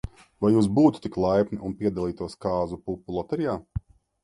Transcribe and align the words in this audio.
Vai 0.45 0.49
jūs 0.53 0.69
būtu 0.79 1.01
tik 1.03 1.19
laipni, 1.25 1.59
un 1.69 1.77
piedalītos 1.83 2.37
kāzu 2.47 2.83
pupu 2.89 3.21
loterijā? 3.21 3.57